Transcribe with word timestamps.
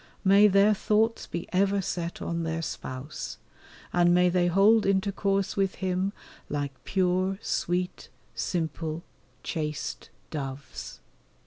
May 0.23 0.47
their 0.47 0.73
thoughts 0.73 1.27
be 1.27 1.47
ever 1.53 1.79
set 1.79 2.23
on 2.23 2.41
their 2.41 2.63
Spouse, 2.63 3.37
and 3.93 4.15
may 4.15 4.29
they 4.29 4.47
hold 4.47 4.83
intercourse 4.87 5.55
with 5.55 5.75
Him 5.75 6.11
like 6.49 6.71
pure, 6.85 7.37
sweet, 7.39 8.09
simple, 8.33 9.03
chaste 9.43 10.09
doves. 10.31 11.01